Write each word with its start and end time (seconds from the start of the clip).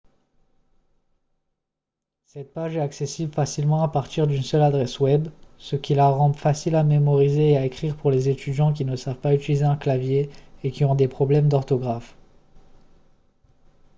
cette 2.25 2.55
page 2.55 2.75
est 2.75 2.79
accessible 2.81 3.31
facilement 3.35 3.83
à 3.83 3.87
partir 3.87 4.25
d'une 4.25 4.41
seule 4.41 4.63
adresse 4.63 4.99
web 4.99 5.27
ce 5.59 5.75
qui 5.75 5.93
la 5.93 6.07
rend 6.09 6.33
facile 6.33 6.73
à 6.75 6.81
mémoriser 6.83 7.51
et 7.51 7.57
à 7.57 7.65
écrire 7.67 7.95
pour 7.95 8.09
les 8.09 8.27
étudiants 8.27 8.73
qui 8.73 8.83
ne 8.83 8.95
savent 8.95 9.19
pas 9.19 9.35
utiliser 9.35 9.63
un 9.65 9.77
clavier 9.77 10.31
et 10.63 10.71
qui 10.71 10.85
ont 10.85 10.95
des 10.95 11.07
problèmes 11.07 11.49
d'orthographe 11.49 12.15